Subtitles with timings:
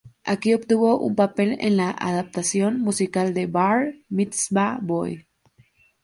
[0.25, 5.27] Aquí obtuvo un papel en la adaptación musical de "Bar Mitzvah Boy".